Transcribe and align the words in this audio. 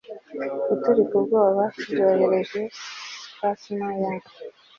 guturika 0.67 1.13
ubwoba 1.19 1.63
byohereje 1.89 2.61
spasms 2.79 3.95
ya 4.03 4.13